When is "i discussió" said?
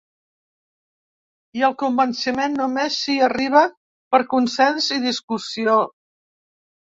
4.95-5.77